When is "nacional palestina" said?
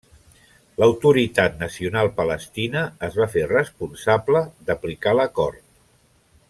1.59-2.83